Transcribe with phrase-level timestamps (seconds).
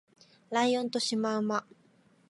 [0.49, 1.63] ライオンとシマウマ